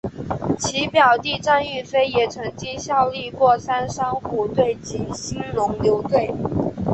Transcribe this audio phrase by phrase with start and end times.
[0.57, 6.33] 其表弟战玉飞也曾经效力过三商虎队及兴农牛队。